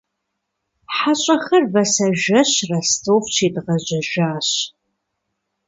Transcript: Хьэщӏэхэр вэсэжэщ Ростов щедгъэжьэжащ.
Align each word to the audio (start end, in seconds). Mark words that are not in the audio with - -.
Хьэщӏэхэр 0.95 1.63
вэсэжэщ 1.73 2.51
Ростов 2.69 3.23
щедгъэжьэжащ. 3.33 4.49